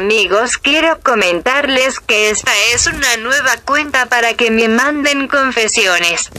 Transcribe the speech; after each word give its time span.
amigos 0.00 0.56
quiero 0.56 0.98
comentarles 1.00 2.00
que 2.00 2.30
esta 2.30 2.50
es 2.72 2.86
una 2.86 3.18
nueva 3.18 3.58
cuenta 3.66 4.06
para 4.06 4.32
que 4.32 4.50
me 4.50 4.66
manden 4.66 5.28
confesiones. 5.28 6.30